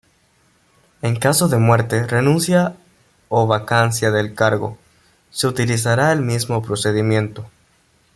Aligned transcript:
En 1.03 1.15
caso 1.15 1.47
de 1.47 1.59
muerte, 1.59 2.07
renuncia 2.07 2.75
o 3.29 3.45
vacancia 3.45 4.09
del 4.09 4.33
cargo, 4.33 4.79
se 5.29 5.45
utilizará 5.45 6.11
el 6.11 6.23
mismo 6.23 6.63
procedimiento. 6.63 7.45